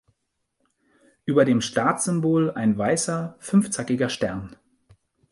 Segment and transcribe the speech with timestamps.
[1.25, 4.55] Über dem Staatssymbol ein weißer fünfzackiger Stern.